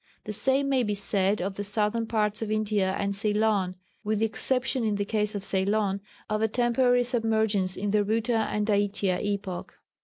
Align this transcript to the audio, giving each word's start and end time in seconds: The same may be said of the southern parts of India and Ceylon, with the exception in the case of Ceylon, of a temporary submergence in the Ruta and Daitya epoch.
The 0.23 0.33
same 0.33 0.67
may 0.67 0.81
be 0.81 0.95
said 0.95 1.43
of 1.43 1.53
the 1.57 1.63
southern 1.63 2.07
parts 2.07 2.41
of 2.41 2.49
India 2.49 2.93
and 2.97 3.15
Ceylon, 3.15 3.75
with 4.03 4.17
the 4.17 4.25
exception 4.25 4.83
in 4.83 4.95
the 4.95 5.05
case 5.05 5.35
of 5.35 5.43
Ceylon, 5.45 6.01
of 6.27 6.41
a 6.41 6.47
temporary 6.47 7.03
submergence 7.03 7.75
in 7.77 7.91
the 7.91 8.03
Ruta 8.03 8.47
and 8.51 8.65
Daitya 8.65 9.23
epoch. 9.23 9.77